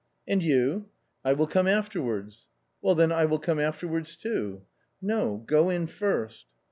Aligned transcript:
"And 0.27 0.41
you?"" 0.41 0.87
I 1.23 1.33
will 1.33 1.45
come 1.45 1.67
afterwards."" 1.67 2.47
Well, 2.81 2.95
then, 2.95 3.11
I 3.11 3.25
will 3.25 3.37
come 3.37 3.59
afterwards 3.59 4.17
too."" 4.17 4.63
No, 4.99 5.43
go 5.45 5.69
in 5.69 5.85
first." 5.85 6.47